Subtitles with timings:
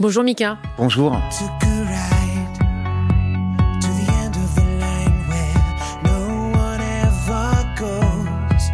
[0.00, 0.56] Bonjour Mika.
[0.78, 1.14] Bonjour.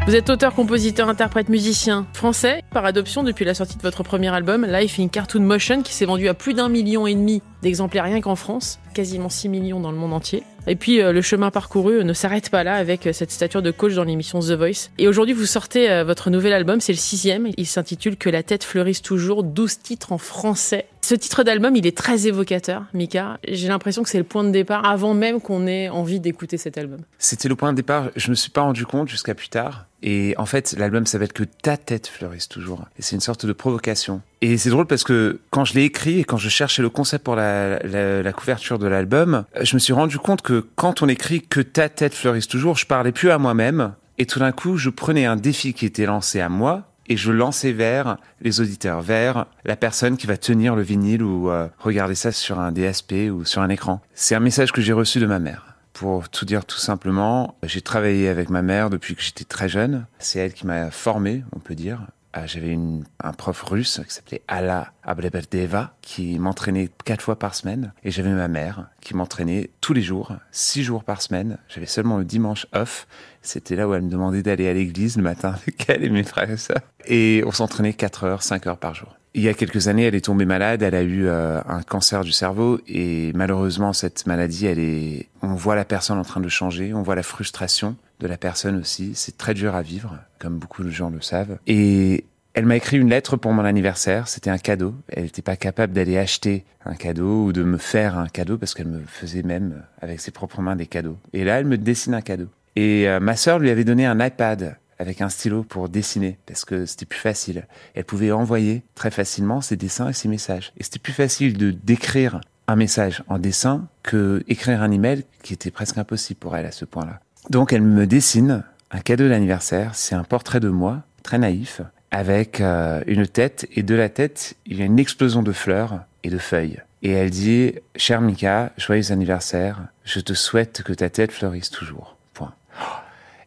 [0.07, 4.33] Vous êtes auteur, compositeur, interprète, musicien français, par adoption depuis la sortie de votre premier
[4.33, 8.05] album, Life in Cartoon Motion, qui s'est vendu à plus d'un million et demi d'exemplaires
[8.05, 10.45] rien qu'en France, quasiment 6 millions dans le monde entier.
[10.69, 13.71] Et puis euh, le chemin parcouru ne s'arrête pas là avec euh, cette stature de
[13.71, 14.91] coach dans l'émission The Voice.
[14.99, 18.43] Et aujourd'hui vous sortez euh, votre nouvel album, c'est le sixième, il s'intitule Que la
[18.43, 20.87] tête fleurisse toujours, 12 titres en français.
[21.07, 23.39] Ce titre d'album, il est très évocateur, Mika.
[23.47, 26.79] J'ai l'impression que c'est le point de départ avant même qu'on ait envie d'écouter cet
[26.79, 26.99] album.
[27.17, 29.87] C'était le point de départ, je me suis pas rendu compte jusqu'à plus tard.
[30.03, 32.87] Et en fait, l'album s'appelle Que ta tête fleurisse toujours.
[32.99, 34.21] Et c'est une sorte de provocation.
[34.41, 37.25] Et c'est drôle parce que quand je l'ai écrit et quand je cherchais le concept
[37.25, 41.09] pour la, la, la couverture de l'album, je me suis rendu compte que quand on
[41.09, 43.93] écrit Que ta tête fleurisse toujours, je parlais plus à moi-même.
[44.19, 47.33] Et tout d'un coup, je prenais un défi qui était lancé à moi et je
[47.33, 52.15] lançais vers les auditeurs, vers la personne qui va tenir le vinyle ou euh, regarder
[52.15, 54.01] ça sur un DSP ou sur un écran.
[54.15, 55.77] C'est un message que j'ai reçu de ma mère.
[55.93, 60.07] Pour tout dire tout simplement, j'ai travaillé avec ma mère depuis que j'étais très jeune.
[60.19, 62.01] C'est elle qui m'a formé, on peut dire.
[62.39, 62.77] Ah, j'avais
[63.25, 68.29] un prof russe qui s'appelait Ala Ableberdeva qui m'entraînait quatre fois par semaine et j'avais
[68.29, 71.57] ma mère qui m'entraînait tous les jours, six jours par semaine.
[71.71, 73.07] J'avais seulement le dimanche off.
[73.41, 76.25] C'était là où elle me demandait d'aller à l'église le matin avec elle et mes
[76.25, 76.75] frères et.
[77.07, 79.17] Et on s'entraînait quatre heures, cinq heures par jour.
[79.33, 82.23] Il y a quelques années, elle est tombée malade, elle a eu euh, un cancer
[82.23, 86.93] du cerveau et malheureusement cette maladie, elle on voit la personne en train de changer,
[86.93, 89.13] on voit la frustration de la personne aussi.
[89.15, 91.59] C'est très dur à vivre, comme beaucoup de gens le savent.
[91.67, 94.29] Et elle m'a écrit une lettre pour mon anniversaire.
[94.29, 94.95] C'était un cadeau.
[95.09, 98.73] Elle n'était pas capable d'aller acheter un cadeau ou de me faire un cadeau parce
[98.73, 101.19] qu'elle me faisait même avec ses propres mains des cadeaux.
[101.35, 102.49] Et là, elle me dessine un cadeau.
[102.75, 106.65] Et euh, ma sœur lui avait donné un iPad avec un stylo pour dessiner parce
[106.65, 107.67] que c'était plus facile.
[107.95, 110.73] Elle pouvait envoyer très facilement ses dessins et ses messages.
[110.79, 115.53] Et c'était plus facile de d'écrire un message en dessin que écrire un email qui
[115.53, 117.21] était presque impossible pour elle à ce point-là.
[117.51, 122.61] Donc elle me dessine un cadeau d'anniversaire, c'est un portrait de moi, très naïf, avec
[122.61, 126.31] euh, une tête, et de la tête, il y a une explosion de fleurs et
[126.31, 126.81] de feuilles.
[127.03, 132.17] Et elle dit, cher Mika, joyeux anniversaire, je te souhaite que ta tête fleurisse toujours.
[132.33, 132.53] Point.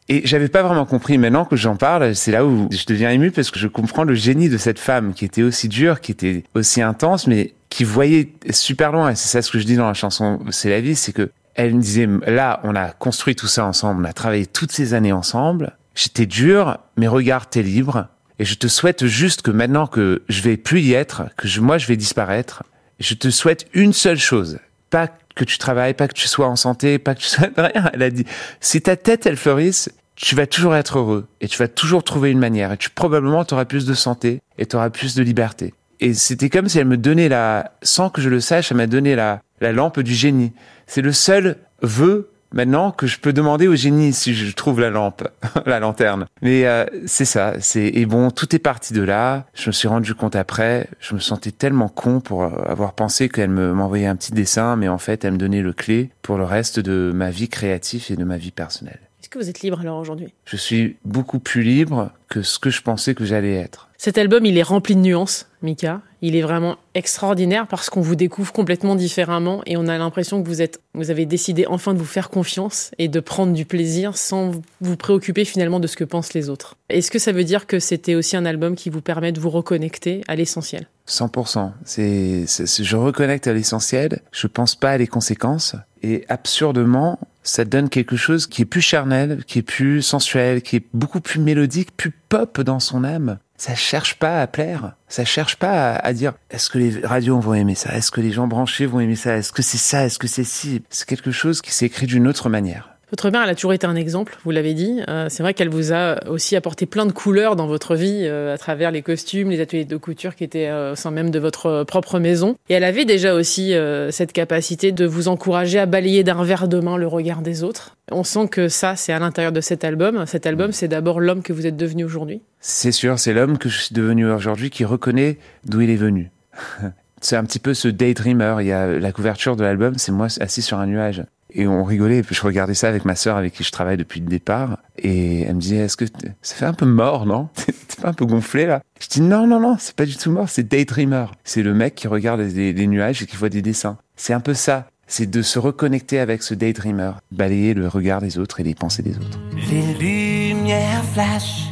[0.07, 1.18] Et j'avais pas vraiment compris.
[1.18, 4.13] Maintenant que j'en parle, c'est là où je deviens ému parce que je comprends le
[4.13, 8.34] génie de cette femme qui était aussi dure, qui était aussi intense, mais qui voyait
[8.51, 9.12] super loin.
[9.12, 11.31] Et c'est ça ce que je dis dans la chanson C'est la vie, c'est que
[11.59, 14.94] elle me disait, là, on a construit tout ça ensemble, on a travaillé toutes ces
[14.94, 15.75] années ensemble.
[15.94, 18.08] J'étais dur, mais regarde, t'es libre.
[18.40, 21.59] Et je te souhaite juste que maintenant que je vais plus y être, que je,
[21.59, 22.64] moi je vais disparaître,
[23.02, 24.59] je te souhaite une seule chose.
[24.90, 27.90] Pas que tu travailles, pas que tu sois en santé, pas que tu sois rien.
[27.94, 28.25] Elle a dit,
[28.62, 32.31] si ta tête elle fleurisse, tu vas toujours être heureux et tu vas toujours trouver
[32.31, 35.74] une manière et tu probablement t'auras plus de santé et t'auras plus de liberté.
[36.00, 38.88] Et c'était comme si elle me donnait la, sans que je le sache, elle m'a
[38.88, 40.54] donné la, la lampe du génie.
[40.88, 44.90] C'est le seul vœu maintenant que je peux demander au génie si je trouve la
[44.90, 45.28] lampe,
[45.66, 46.26] la lanterne.
[46.42, 47.54] Mais euh, c'est ça.
[47.60, 49.46] C'est et bon, tout est parti de là.
[49.54, 50.88] Je me suis rendu compte après.
[51.00, 54.76] Je me sentais tellement con pour euh, avoir pensé qu'elle me m'envoyait un petit dessin,
[54.76, 58.06] mais en fait, elle me donnait le clé pour le reste de ma vie créative
[58.10, 59.00] et de ma vie personnelle.
[59.22, 60.34] Est-ce que vous êtes libre alors aujourd'hui?
[60.46, 63.88] Je suis beaucoup plus libre que ce que je pensais que j'allais être.
[64.02, 66.02] Cet album, il est rempli de nuances, Mika.
[66.22, 70.48] Il est vraiment extraordinaire parce qu'on vous découvre complètement différemment et on a l'impression que
[70.48, 74.16] vous êtes, vous avez décidé enfin de vous faire confiance et de prendre du plaisir
[74.16, 76.78] sans vous préoccuper finalement de ce que pensent les autres.
[76.88, 79.50] Est-ce que ça veut dire que c'était aussi un album qui vous permet de vous
[79.50, 80.88] reconnecter à l'essentiel?
[81.10, 81.72] 100%.
[81.84, 84.22] C'est, c'est, je reconnecte à l'essentiel.
[84.31, 85.76] Je pense pas à les conséquences.
[86.04, 90.78] Et absurdement, ça donne quelque chose qui est plus charnel, qui est plus sensuel, qui
[90.78, 94.94] est beaucoup plus mélodique, plus pop dans son âme ça cherche pas à plaire.
[95.09, 97.94] Ça cherche pas à, dire est-ce que les radios vont aimer ça?
[97.94, 99.36] Est-ce que les gens branchés vont aimer ça?
[99.36, 100.06] Est-ce que c'est ça?
[100.06, 102.88] Est-ce que c'est si C'est quelque chose qui s'écrit d'une autre manière.
[103.12, 105.02] Votre mère, elle a toujours été un exemple, vous l'avez dit.
[105.09, 108.53] Euh, c'est vrai qu'elle vous a aussi apporté plein de couleurs dans votre vie euh,
[108.53, 111.40] à travers les costumes, les ateliers de couture qui étaient euh, au sein même de
[111.40, 112.56] votre propre maison.
[112.69, 113.74] Et elle avait déjà aussi
[114.12, 117.95] cette capacité de vous encourager à balayer d'un verre de main le regard des autres.
[118.12, 120.25] On sent que ça, c'est à l'intérieur de cet album.
[120.25, 122.42] Cet album, c'est d'abord l'homme que vous êtes devenu aujourd'hui.
[122.60, 126.31] C'est sûr, c'est l'homme que je suis devenu aujourd'hui qui reconnaît d'où il est venu.
[127.22, 128.57] c'est un petit peu ce daydreamer.
[128.62, 131.24] Il y a la couverture de l'album, c'est moi assis sur un nuage.
[131.51, 134.28] Et on rigolait, je regardais ça avec ma sœur avec qui je travaille depuis le
[134.28, 136.06] départ, et elle me disait, est-ce que
[136.42, 137.50] ça fait un peu mort, non?
[137.56, 138.81] T'es pas un peu gonflé là?
[139.00, 141.25] Je dis, non, non, non, c'est pas du tout mort, c'est Daydreamer.
[141.44, 143.98] C'est le mec qui regarde les, nuages et qui voit des dessins.
[144.16, 148.38] C'est un peu ça, c'est de se reconnecter avec ce Daydreamer, balayer le regard des
[148.38, 149.40] autres et les pensées des autres.
[149.72, 151.69] Les lumières flashent,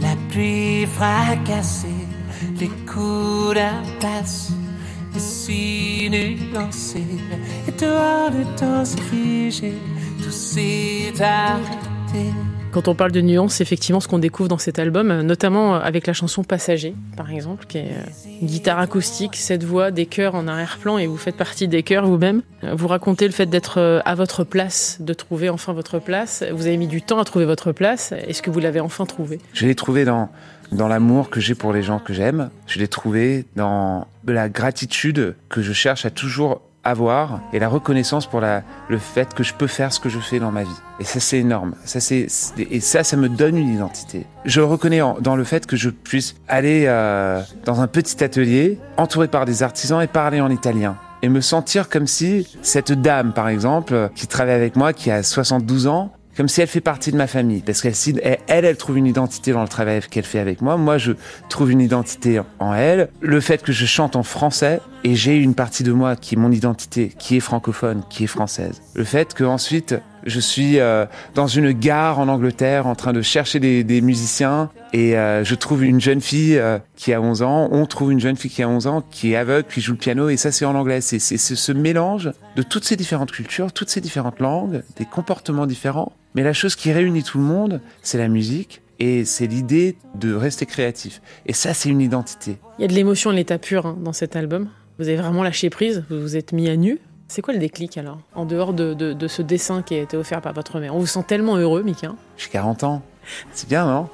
[0.00, 1.88] la pluie fracassée,
[2.58, 4.52] les coups d'impasse
[5.14, 7.02] est si nuancé.
[7.66, 9.72] Et dehors le temps s'est figé,
[10.22, 12.32] tout s'est arrêté.
[12.70, 15.80] Quand on parle de nuances, effectivement, ce qu'on découvre dans cet album, euh, notamment euh,
[15.80, 20.04] avec la chanson Passager, par exemple, qui est euh, une guitare acoustique, cette voix, des
[20.04, 22.42] chœurs en arrière-plan, et vous faites partie des chœurs vous-même.
[22.62, 26.44] Vous racontez le fait d'être à votre place, de trouver enfin votre place.
[26.52, 28.12] Vous avez mis du temps à trouver votre place.
[28.12, 30.28] Est-ce que vous l'avez enfin trouvé Je l'ai trouvé dans,
[30.72, 32.50] dans l'amour que j'ai pour les gens que j'aime.
[32.66, 38.26] Je l'ai trouvé dans la gratitude que je cherche à toujours avoir et la reconnaissance
[38.26, 40.80] pour la, le fait que je peux faire ce que je fais dans ma vie.
[41.00, 41.74] Et ça, c'est énorme.
[41.84, 42.26] Ça, c'est,
[42.58, 44.26] et ça, ça me donne une identité.
[44.44, 48.78] Je le reconnais dans le fait que je puisse aller euh, dans un petit atelier
[48.96, 53.32] entouré par des artisans et parler en italien et me sentir comme si cette dame,
[53.32, 57.10] par exemple, qui travaille avec moi, qui a 72 ans, comme si elle fait partie
[57.10, 57.94] de ma famille, parce qu'elle,
[58.46, 60.76] elle, elle trouve une identité dans le travail qu'elle fait avec moi.
[60.76, 61.14] Moi, je
[61.48, 63.08] trouve une identité en elle.
[63.20, 64.78] Le fait que je chante en français
[65.08, 68.28] et j'ai une partie de moi qui est mon identité, qui est francophone, qui est
[68.28, 68.82] française.
[68.94, 69.94] Le fait que ensuite
[70.24, 74.68] je suis euh, dans une gare en Angleterre en train de chercher des, des musiciens
[74.92, 78.20] et euh, je trouve une jeune fille euh, qui a 11 ans, on trouve une
[78.20, 80.52] jeune fille qui a 11 ans, qui est aveugle, qui joue le piano et ça
[80.52, 81.00] c'est en anglais.
[81.00, 86.12] C'est ce mélange de toutes ces différentes cultures, toutes ces différentes langues, des comportements différents.
[86.34, 90.34] Mais la chose qui réunit tout le monde, c'est la musique et c'est l'idée de
[90.34, 91.22] rester créatif.
[91.46, 92.58] Et ça, c'est une identité.
[92.78, 94.68] Il y a de l'émotion à l'état pur hein, dans cet album.
[94.98, 96.98] Vous avez vraiment lâché prise, vous vous êtes mis à nu.
[97.28, 100.40] C'est quoi le déclic alors En dehors de, de, ce dessin qui a été offert
[100.40, 100.96] par votre mère?
[100.96, 102.14] On vous sent tellement heureux, Mika.
[102.36, 103.02] J'ai 40 ans.
[103.52, 104.08] C'est bien, non?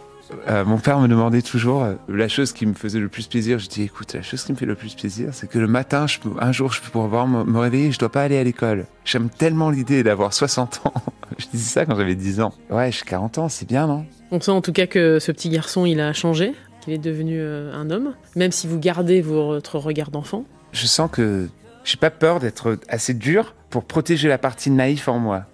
[0.48, 3.58] Euh, mon père me demandait toujours euh, la chose qui me faisait le plus plaisir.
[3.58, 6.06] Je dis écoute, la chose qui me fait le plus plaisir, c'est que le matin,
[6.06, 8.84] je un jour, je peux pouvoir me, me réveiller, je dois pas aller à l'école.
[9.04, 10.94] J'aime tellement l'idée d'avoir 60 ans.
[11.38, 12.52] je disais ça quand j'avais 10 ans.
[12.68, 14.04] Ouais, j'ai 40 ans, c'est bien, non?
[14.30, 16.52] On sent en tout cas que ce petit garçon, il a changé,
[16.82, 20.44] qu'il est devenu euh, un homme, même si vous gardez votre regard d'enfant.
[20.74, 21.48] Je sens que
[21.84, 25.46] j'ai pas peur d'être assez dur pour protéger la partie naïve en moi.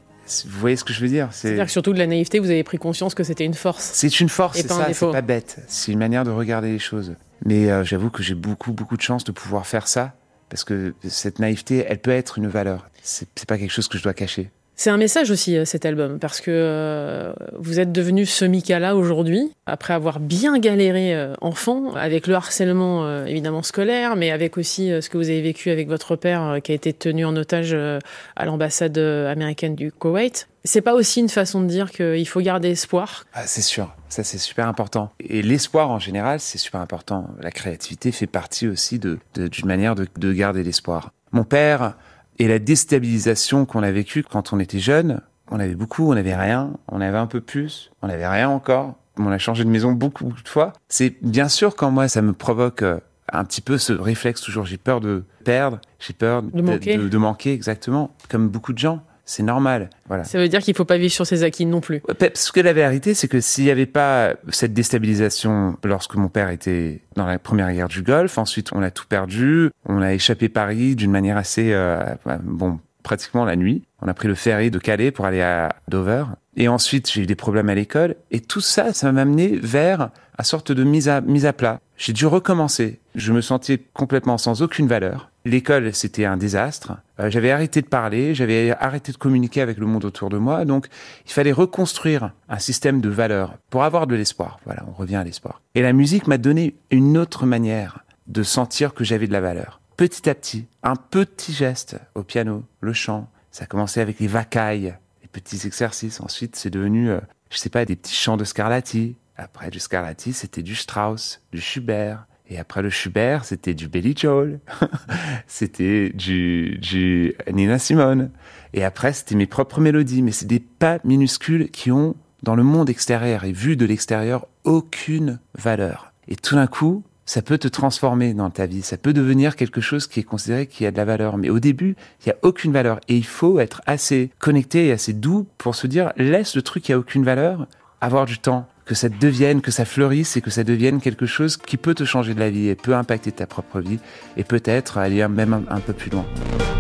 [0.47, 1.29] Vous voyez ce que je veux dire?
[1.31, 3.91] C'est-à-dire que surtout de la naïveté, vous avez pris conscience que c'était une force.
[3.93, 5.59] C'est une force, c'est ça, c'est pas bête.
[5.69, 7.15] C'est une manière de regarder les choses.
[7.45, 10.15] Mais euh, j'avoue que j'ai beaucoup, beaucoup de chance de pouvoir faire ça,
[10.49, 12.89] parce que cette naïveté, elle peut être une valeur.
[13.03, 14.51] C'est pas quelque chose que je dois cacher.
[14.81, 18.97] C'est un message aussi euh, cet album parce que euh, vous êtes devenu ce Mika-là
[18.97, 24.91] aujourd'hui après avoir bien galéré euh, enfant avec le harcèlement évidemment scolaire mais avec aussi
[25.03, 28.45] ce que vous avez vécu avec votre père qui a été tenu en otage à
[28.47, 30.49] l'ambassade américaine du Koweït.
[30.65, 34.25] C'est pas aussi une façon de dire qu'il faut garder espoir ah, C'est sûr, ça
[34.25, 35.13] c'est super important.
[35.21, 37.29] Et l'espoir en général, c'est super important.
[37.43, 39.19] La créativité fait partie aussi d'une
[39.65, 41.13] manière de garder l'espoir.
[41.33, 41.95] Mon père,
[42.41, 45.21] et la déstabilisation qu'on a vécue quand on était jeune,
[45.51, 48.95] on avait beaucoup, on n'avait rien, on avait un peu plus, on n'avait rien encore.
[49.19, 50.73] On a changé de maison beaucoup, beaucoup de fois.
[50.89, 52.99] C'est bien sûr quand moi ça me provoque euh,
[53.31, 54.65] un petit peu ce réflexe toujours.
[54.65, 56.97] J'ai peur de perdre, j'ai peur de, manquer.
[56.97, 59.91] de manquer exactement, comme beaucoup de gens c'est normal.
[60.09, 60.25] Voilà.
[60.25, 62.01] Ça veut dire qu'il faut pas vivre sur ses acquis non plus.
[62.19, 66.51] Parce que la vérité, c'est que s'il n'y avait pas cette déstabilisation lorsque mon père
[66.51, 70.49] était dans la première guerre du Golfe, ensuite on a tout perdu, on a échappé
[70.49, 72.01] Paris d'une manière assez, euh,
[72.43, 73.85] bon, pratiquement la nuit.
[74.03, 76.25] On a pris le ferry de Calais pour aller à Dover.
[76.57, 78.17] Et ensuite, j'ai eu des problèmes à l'école.
[78.33, 81.79] Et tout ça, ça m'a amené vers une sorte de mise à, mise à plat.
[81.97, 82.99] J'ai dû recommencer.
[83.15, 85.30] Je me sentais complètement sans aucune valeur.
[85.47, 86.99] L'école, c'était un désastre.
[87.19, 90.65] Euh, j'avais arrêté de parler, j'avais arrêté de communiquer avec le monde autour de moi.
[90.67, 90.89] Donc,
[91.25, 94.61] il fallait reconstruire un système de valeurs pour avoir de l'espoir.
[94.67, 95.63] Voilà, on revient à l'espoir.
[95.75, 99.81] Et la musique m'a donné une autre manière de sentir que j'avais de la valeur.
[99.97, 103.29] Petit à petit, un petit geste au piano, le chant.
[103.51, 106.21] Ça a commencé avec les vacailles, les petits exercices.
[106.21, 107.21] Ensuite, c'est devenu, euh,
[107.51, 109.17] je sais pas, des petits chants de Scarlatti.
[109.37, 114.13] Après du Scarlatti, c'était du Strauss, du Schubert, et après le Schubert, c'était du Billy
[114.17, 114.59] Joel,
[115.47, 118.31] c'était du, du Nina Simone.
[118.75, 122.65] Et après, c'était mes propres mélodies, mais c'est des pas minuscules qui ont, dans le
[122.65, 126.13] monde extérieur et vu de l'extérieur, aucune valeur.
[126.27, 129.81] Et tout d'un coup, ça peut te transformer dans ta vie, ça peut devenir quelque
[129.81, 131.37] chose qui est considéré qui a de la valeur.
[131.37, 132.99] Mais au début, il n'y a aucune valeur.
[133.07, 136.83] Et il faut être assez connecté et assez doux pour se dire, laisse le truc
[136.83, 137.69] qui a aucune valeur
[138.01, 141.57] avoir du temps que ça devienne, que ça fleurisse et que ça devienne quelque chose
[141.57, 144.01] qui peut te changer de la vie et peut impacter ta propre vie
[144.37, 146.27] et peut-être aller même un, peu plus loin.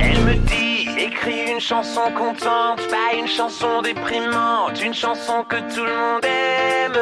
[0.00, 5.85] Elle me dit, écris une chanson contente, pas une chanson déprimante, une chanson que tout
[5.85, 6.99] le monde aime.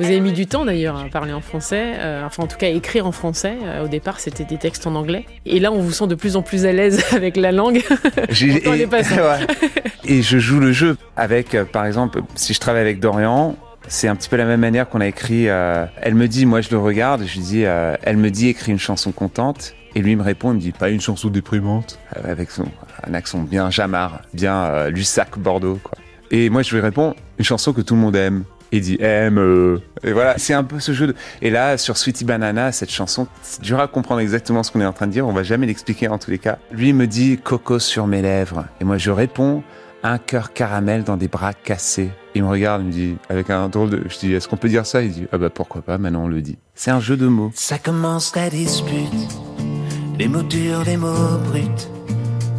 [0.00, 2.68] Vous avez mis du temps d'ailleurs à parler en français, euh, enfin en tout cas
[2.68, 3.58] à écrire en français.
[3.64, 5.26] Euh, au départ, c'était des textes en anglais.
[5.44, 7.82] Et là, on vous sent de plus en plus à l'aise avec la langue.
[8.30, 8.88] et,
[10.06, 13.54] et je joue le jeu avec, euh, par exemple, si je travaille avec Dorian,
[13.88, 15.48] c'est un petit peu la même manière qu'on a écrit.
[15.48, 18.48] Euh, elle me dit, moi je le regarde, je lui dis, euh, elle me dit
[18.48, 19.74] écris une chanson contente.
[19.94, 22.66] Et lui me répond, il me dit pas une chanson déprimante, euh, avec son
[23.06, 25.96] un accent bien jamard, bien Lussac Bordeaux quoi.
[26.30, 28.44] Et moi je lui réponds une chanson que tout le monde aime.
[28.70, 29.38] Il dit aime.
[29.38, 29.80] euh.
[30.02, 31.14] Et voilà, c'est un peu ce jeu de.
[31.40, 34.86] Et là sur Sweetie Banana, cette chanson, c'est dur à comprendre exactement ce qu'on est
[34.86, 35.26] en train de dire.
[35.26, 36.58] On va jamais l'expliquer en tous les cas.
[36.70, 39.62] Lui me dit coco sur mes lèvres, et moi je réponds
[40.02, 42.10] un cœur caramel dans des bras cassés.
[42.38, 44.04] Il me regarde, il me dit, avec un drôle de.
[44.08, 45.02] Je dis, est-ce qu'on peut dire ça?
[45.02, 46.56] Il dit, ah bah pourquoi pas, maintenant on le dit.
[46.72, 47.50] C'est un jeu de mots.
[47.52, 49.28] Ça commence la dispute,
[50.20, 51.88] les mots durs, les mots bruts.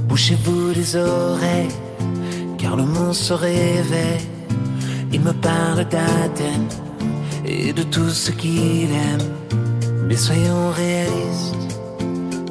[0.10, 1.70] Bouchez-vous les oreilles,
[2.58, 4.28] car le monde se réveille.
[5.14, 6.68] Il me parle d'Athènes
[7.46, 9.30] et de tout ce qu'il aime.
[10.10, 11.56] Mais soyons réalistes,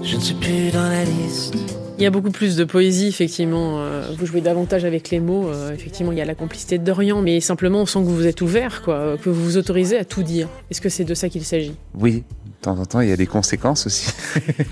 [0.03, 1.78] je ne suis plus dans la liste.
[1.99, 3.81] Il y a beaucoup plus de poésie, effectivement.
[3.81, 5.49] euh, Vous jouez davantage avec les mots.
[5.49, 8.41] euh, Effectivement, il y a la complicité de mais simplement, on sent que vous êtes
[8.41, 10.49] ouvert, quoi, que vous vous autorisez à tout dire.
[10.71, 11.75] Est-ce que c'est de ça qu'il s'agit?
[11.95, 14.13] Oui, de temps en temps, il y a des conséquences aussi.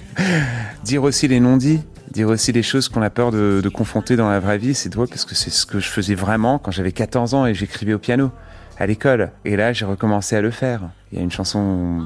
[0.84, 1.80] dire aussi les non-dits,
[2.12, 4.88] dire aussi les choses qu'on a peur de, de confronter dans la vraie vie, c'est
[4.88, 7.94] drôle parce que c'est ce que je faisais vraiment quand j'avais 14 ans et j'écrivais
[7.94, 8.30] au piano
[8.78, 9.32] à l'école.
[9.44, 10.82] Et là, j'ai recommencé à le faire.
[11.10, 12.02] Il y a une chanson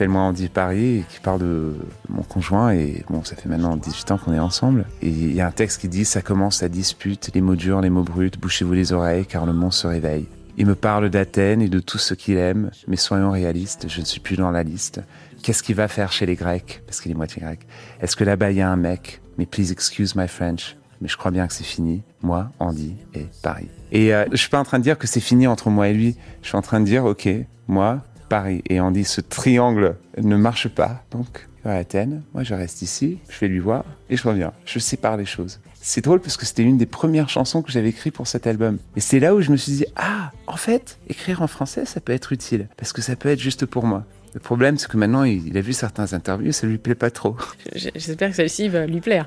[0.00, 1.76] s'appelle Moi on dit Paris et qui parle de
[2.08, 4.86] mon conjoint et bon, ça fait maintenant 18 ans qu'on est ensemble.
[5.02, 7.82] Et il y a un texte qui dit ça commence la dispute, les mots durs,
[7.82, 10.26] les mots bruts, bouchez-vous les oreilles car le monde se réveille.
[10.56, 14.06] Il me parle d'Athènes et de tout ce qu'il aime, mais soyons réalistes, je ne
[14.06, 15.02] suis plus dans la liste.
[15.42, 16.82] Qu'est-ce qu'il va faire chez les Grecs?
[16.86, 17.66] Parce qu'il est moitié grec.
[18.00, 19.20] Est-ce que là-bas il y a un mec?
[19.36, 20.78] Mais please excuse my French.
[21.02, 22.02] Mais je crois bien que c'est fini.
[22.22, 23.68] Moi, Andy et Paris.
[23.92, 25.94] Et euh, je suis pas en train de dire que c'est fini entre moi et
[25.94, 26.16] lui.
[26.40, 27.28] Je suis en train de dire, ok,
[27.68, 31.02] moi, Paris et Andy, ce triangle ne marche pas.
[31.10, 32.22] Donc, il va à Athènes.
[32.32, 33.18] Moi, je reste ici.
[33.28, 34.52] Je vais lui voir et je reviens.
[34.64, 35.58] Je sépare les choses.
[35.82, 38.78] C'est drôle parce que c'était une des premières chansons que j'avais écrites pour cet album.
[38.94, 42.00] Et c'est là où je me suis dit, ah, en fait, écrire en français, ça
[42.00, 42.68] peut être utile.
[42.76, 44.04] Parce que ça peut être juste pour moi.
[44.34, 47.36] Le problème, c'est que maintenant, il, a vu certains interviews, ça lui plaît pas trop.
[47.74, 49.26] Je- J'espère que celle-ci va lui plaire.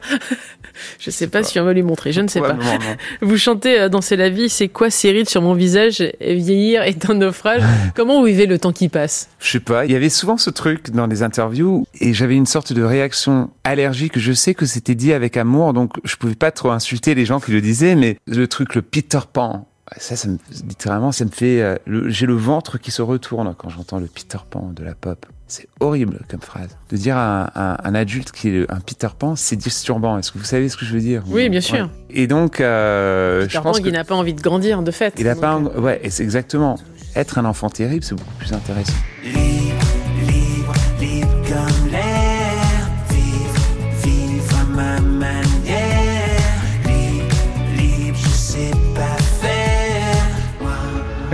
[0.99, 2.57] je sais pas si on va lui montrer, je ne sais pas.
[3.21, 7.15] Vous chantez euh, Danser la vie, c'est quoi rides sur mon visage Vieillir est un
[7.15, 7.61] naufrage?
[7.95, 9.29] Comment vous vivez le temps qui passe?
[9.39, 12.45] Je sais pas, il y avait souvent ce truc dans les interviews et j'avais une
[12.45, 14.17] sorte de réaction allergique.
[14.17, 17.39] Je sais que c'était dit avec amour, donc je pouvais pas trop insulter les gens
[17.39, 19.67] qui le disaient, mais le truc, le Peter Pan,
[19.97, 21.75] ça, ça me, littéralement, ça me fait, euh,
[22.07, 25.25] j'ai le ventre qui se retourne quand j'entends le Peter Pan de la pop.
[25.47, 26.69] C'est horrible comme phrase.
[26.89, 30.17] De dire à un, un- un adulte qui est un Peter Pan, c'est disturbant.
[30.17, 31.23] Est-ce que vous savez ce que je veux dire?
[31.27, 31.85] Oui, bien sûr.
[31.85, 31.89] Ouais.
[32.09, 34.91] Et donc, euh, je Peter pense Pan que qui n'a pas envie de grandir, de
[34.91, 35.13] fait.
[35.19, 36.79] il a Donc, pas, euh, un- ouais, et c'est exactement.
[37.15, 38.93] Être un enfant terrible, c'est beaucoup plus intéressant.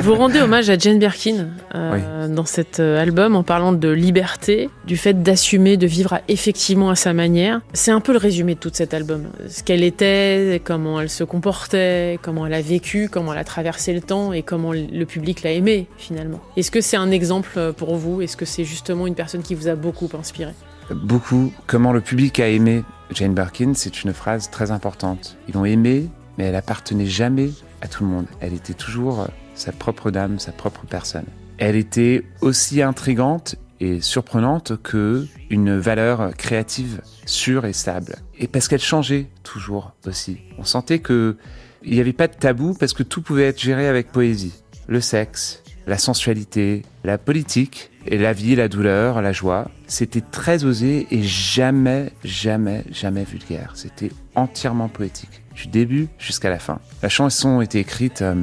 [0.01, 4.70] Vous rendez hommage à Jane Birkin euh, dans cet euh, album en parlant de liberté,
[4.86, 7.62] du fait d'assumer, de vivre à- effectivement à sa manière.
[7.74, 9.25] C'est un peu le résumé de tout cet album.
[9.50, 13.94] Ce qu'elle était, comment elle se comportait, comment elle a vécu, comment elle a traversé
[13.94, 16.39] le temps et comment le public l'a aimée finalement.
[16.56, 18.22] Est-ce que c'est un exemple euh, pour vous?
[18.22, 20.53] Est-ce que c'est justement une personne qui vous a beaucoup inspiré?
[20.91, 25.36] Beaucoup comment le public a aimé Jane Birkin, c'est une phrase très importante.
[25.48, 27.50] Ils l'ont aimée, mais elle appartenait jamais
[27.82, 28.25] à tout le monde.
[28.39, 29.27] Elle était toujours
[29.60, 31.25] sa propre dame, sa propre personne.
[31.58, 38.16] Elle était aussi intrigante et surprenante que une valeur créative sûre et stable.
[38.38, 40.38] Et parce qu'elle changeait toujours aussi.
[40.58, 41.38] On sentait que
[41.84, 44.54] il n'y avait pas de tabou parce que tout pouvait être géré avec poésie.
[44.88, 49.70] Le sexe, la sensualité, la politique, et la vie, la douleur, la joie.
[49.88, 53.72] C'était très osé et jamais, jamais, jamais vulgaire.
[53.75, 56.80] C'était entièrement poétique, du début jusqu'à la fin.
[57.01, 58.36] La chanson était écrite euh,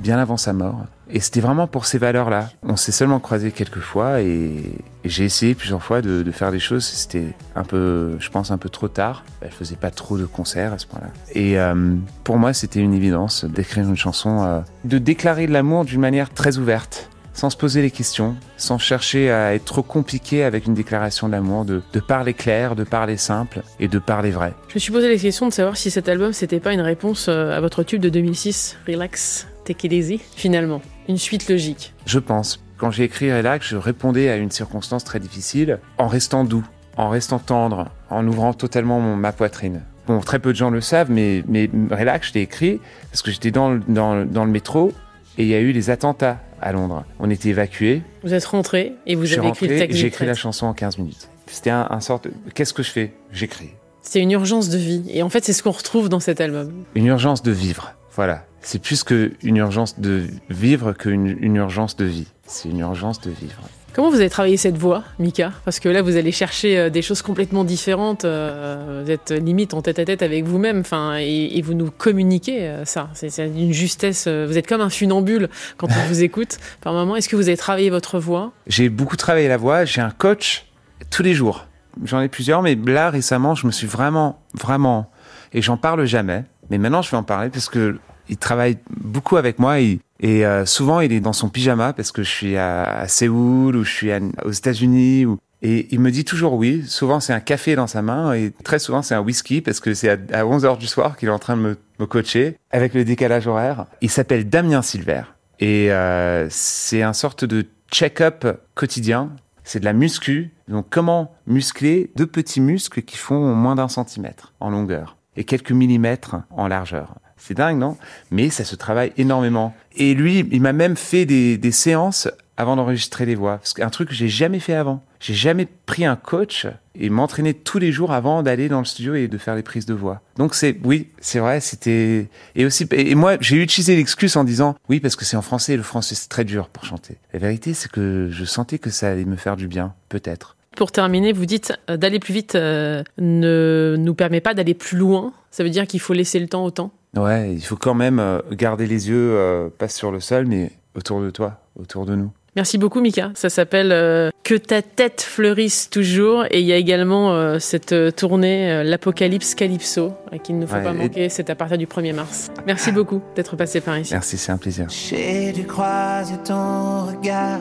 [0.00, 0.86] bien avant sa mort.
[1.12, 2.50] Et c'était vraiment pour ces valeurs-là.
[2.62, 4.62] On s'est seulement croisés quelques fois et,
[5.04, 6.84] j'ai essayé plusieurs fois de, faire des choses.
[6.84, 9.24] C'était un peu, je pense, un peu trop tard.
[9.40, 11.08] Elle faisait pas trop de concerts à ce point-là.
[11.34, 15.84] Et euh, pour moi, c'était une évidence d'écrire une chanson, euh, de déclarer de l'amour
[15.84, 20.44] d'une manière très ouverte, sans se poser les questions, sans chercher à être trop compliqué
[20.44, 24.52] avec une déclaration d'amour, de, de parler clair, de parler simple et de parler vrai.
[24.68, 27.26] Je me suis posé la question de savoir si cet album c'était pas une réponse
[27.28, 29.46] euh, à votre tube de 2006, Relax,
[29.84, 30.80] Easy, finalement.
[31.08, 31.94] Une suite logique.
[32.06, 32.62] Je pense.
[32.78, 36.64] Quand j'ai écrit Relax, je répondais à une circonstance très difficile en restant doux,
[36.96, 39.82] en restant tendre, en ouvrant totalement mon- ma poitrine.
[40.06, 43.30] Bon, très peu de gens le savent, mais, mais Relax, je l'ai écrit parce que
[43.30, 44.92] j'étais dans, le- dans, dans le métro
[45.38, 47.04] et il y a eu les attentats à Londres.
[47.18, 48.02] On était évacués.
[48.22, 50.98] Vous êtes rentré et vous avez écrit le texte j'ai écrit la chanson en 15
[50.98, 51.28] minutes.
[51.46, 52.32] C'était un, un sorte de...
[52.54, 53.12] Qu'est-ce que je fais?
[53.32, 53.70] J'écris.
[54.02, 55.04] C'est une urgence de vie.
[55.10, 56.72] Et en fait, c'est ce qu'on retrouve dans cet album.
[56.94, 57.92] Une urgence de vivre.
[58.16, 58.44] Voilà.
[58.62, 62.26] C'est plus qu'une urgence de vivre qu'une une urgence de vie.
[62.46, 63.60] C'est une urgence de vivre.
[63.92, 65.50] Comment vous avez travaillé cette voix, Mika?
[65.64, 68.24] Parce que là, vous allez chercher euh, des choses complètement différentes.
[68.24, 71.90] euh, Vous êtes limite en tête à tête avec vous-même, enfin, et, et vous nous
[71.90, 73.08] communiquez euh, ça.
[73.14, 74.28] C'est d'une justesse.
[74.28, 76.58] Vous êtes comme un funambule quand on vous écoute.
[76.82, 79.84] Par moment, est-ce que vous avez travaillé votre voix J'ai beaucoup travaillé la voix.
[79.84, 80.66] J'ai un coach
[81.10, 81.66] tous les jours.
[82.04, 85.10] J'en ai plusieurs, mais là récemment, je me suis vraiment, vraiment,
[85.52, 86.44] et j'en parle jamais.
[86.70, 87.98] Mais maintenant, je vais en parler parce que
[88.30, 92.22] il travaille beaucoup avec moi et, euh, souvent il est dans son pyjama parce que
[92.22, 94.10] je suis à, Séoul ou je suis
[94.44, 95.26] aux États-Unis
[95.62, 96.84] et il me dit toujours oui.
[96.86, 99.92] Souvent c'est un café dans sa main et très souvent c'est un whisky parce que
[99.94, 102.56] c'est à, à 11 heures du soir qu'il est en train de me, me coacher
[102.70, 103.86] avec le décalage horaire.
[104.00, 105.22] Il s'appelle Damien Silver
[105.58, 109.30] et euh, c'est un sorte de check-up quotidien.
[109.64, 110.52] C'est de la muscu.
[110.68, 115.72] Donc comment muscler deux petits muscles qui font moins d'un centimètre en longueur et quelques
[115.72, 117.16] millimètres en largeur.
[117.40, 117.96] C'est dingue, non?
[118.30, 119.74] Mais ça se travaille énormément.
[119.96, 123.56] Et lui, il m'a même fait des, séances avant d'enregistrer les voix.
[123.58, 125.02] Parce qu'un truc que j'ai jamais fait avant.
[125.18, 129.14] J'ai jamais pris un coach et m'entraîner tous les jours avant d'aller dans le studio
[129.14, 130.20] et de faire les prises de voix.
[130.36, 134.76] Donc c'est, oui, c'est vrai, c'était, et aussi, et moi, j'ai utilisé l'excuse en disant,
[134.88, 137.16] oui, parce que c'est en français et le français c'est très dur pour chanter.
[137.32, 140.56] La vérité, c'est que je sentais que ça allait me faire du bien, peut-être.
[140.76, 144.96] Pour terminer, vous dites euh, d'aller plus vite euh, ne nous permet pas d'aller plus
[144.96, 145.32] loin.
[145.50, 146.92] Ça veut dire qu'il faut laisser le temps au temps?
[147.16, 150.70] Ouais, il faut quand même euh, garder les yeux, euh, pas sur le sol, mais
[150.96, 152.30] autour de toi, autour de nous.
[152.56, 153.30] Merci beaucoup Mika.
[153.34, 157.94] Ça s'appelle euh, Que ta tête fleurisse toujours et il y a également euh, cette
[158.16, 160.12] tournée euh, l'Apocalypse Calypso
[160.42, 162.50] qu'il ne faut Ouais, pas et- manquer, c'est à partir du 1er mars.
[162.66, 164.12] Merci beaucoup d'être passé par ici.
[164.12, 164.86] Merci, c'est un plaisir.
[164.88, 167.60] J'ai dû croiser ton regard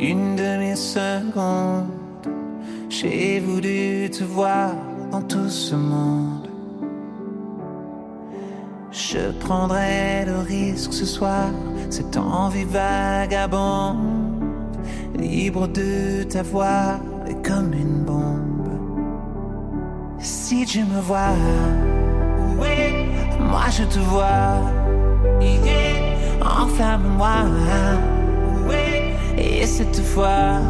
[0.00, 1.86] une demi-seconde.
[2.88, 4.74] J'ai voulu te voir
[5.10, 6.48] dans tout ce monde.
[8.92, 11.46] Je prendrai le risque ce soir,
[11.88, 13.96] cette envie vagabonde,
[15.18, 18.68] libre de ta voix et comme une bombe.
[20.18, 21.32] Si tu me vois,
[22.60, 23.08] oui,
[23.40, 24.60] moi je te vois.
[26.60, 27.46] Enflamme-moi,
[28.68, 30.60] oui, et cette fois.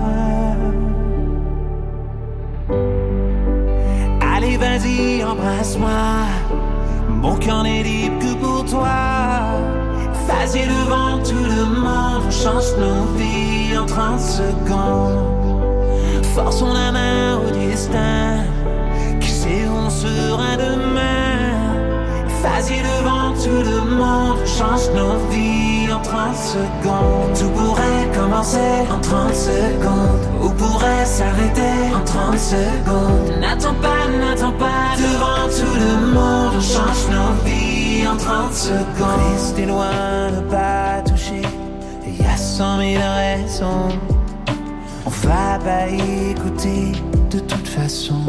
[4.21, 6.42] Allez, vas-y, embrasse-moi.
[7.23, 8.89] Mon cœur n'est libre que pour toi.
[10.27, 15.21] Vas-y devant tout le monde, on change nos vies en 30 secondes.
[16.35, 18.43] Forçons la main au destin,
[19.21, 21.53] qui sait où on sera demain.
[22.43, 27.39] Vas-y devant tout le monde, on change nos vies en 30 secondes.
[27.39, 33.39] Tout pourrait commencer en 30 secondes, ou pourrait s'arrêter en 30 secondes?
[33.41, 39.21] N'attends pas, n'attends pas, devant tout le monde, on change nos vies en 30 secondes.
[39.33, 41.43] Rester loin, ne pas toucher,
[42.07, 43.89] il y a cent mille raisons.
[45.05, 46.93] On va pas écouter
[47.31, 48.23] de toute façon.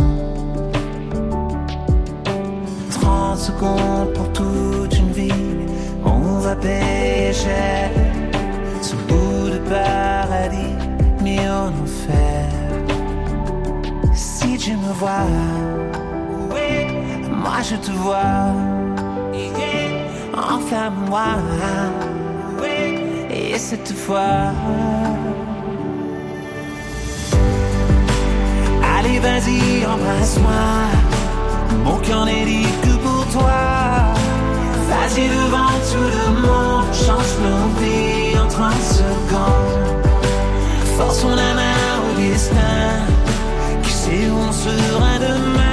[2.89, 5.65] 30 secondes pour toute une vie,
[6.03, 7.91] on va payer cher.
[8.81, 10.75] Ce bout de paradis
[11.21, 12.45] mis en enfer.
[14.13, 15.27] Si tu me vois,
[17.43, 18.45] moi je te vois.
[20.55, 21.29] Enflamme-moi,
[22.61, 24.51] oui, et cette fois.
[28.95, 30.65] Allez, vas-y, embrasse-moi.
[31.85, 33.61] Mon cœur n'est libre que pour toi.
[34.89, 39.73] Vas-y devant tout le monde, on change nos vies en 30 secondes.
[40.97, 42.87] Forçons la main au destin,
[43.83, 45.72] qui sait où on sera demain?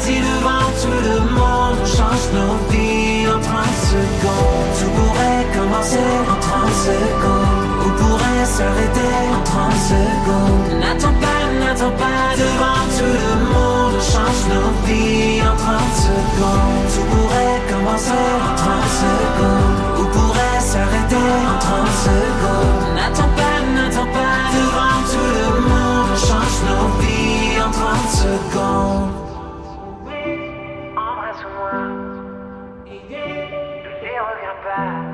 [0.00, 4.70] Vas-y devant tout le monde, on change nos vies en 30 secondes.
[4.78, 10.80] Tout pourrait commencer en 30 secondes, ou pourrait s'arrêter en 30 secondes.
[10.80, 16.86] N'attends pas, n'attends pas, devant tout le monde, on change nos vies en 30 secondes.
[16.94, 18.72] Tout pourrait commencer en 30
[19.04, 22.94] secondes, ou pourrait s'arrêter en 30 secondes.
[22.96, 28.89] N'attends pas, n'attends pas, devant tout le monde, on change nos vies en 30 secondes.
[34.74, 35.09] cry.